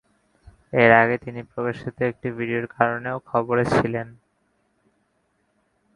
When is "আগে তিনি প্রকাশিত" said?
1.01-1.97